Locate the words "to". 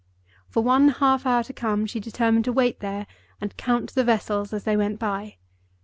1.43-1.53, 2.45-2.51